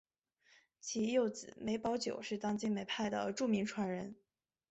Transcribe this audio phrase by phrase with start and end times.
[0.79, 4.15] 其幼子梅葆玖是当今梅派的著名传人。